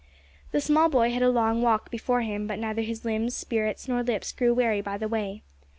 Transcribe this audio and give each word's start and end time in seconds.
The 0.51 0.59
small 0.59 0.89
boy 0.89 1.11
had 1.11 1.21
a 1.21 1.29
long 1.29 1.61
walk 1.61 1.91
before 1.91 2.21
him; 2.21 2.47
but 2.47 2.57
neither 2.57 2.81
his 2.81 3.05
limbs, 3.05 3.35
spirits, 3.37 3.87
nor 3.87 4.01
lips 4.01 4.31
grew 4.31 4.51
weary 4.51 4.81
by 4.81 4.97
the 4.97 5.07
way. 5.07 5.43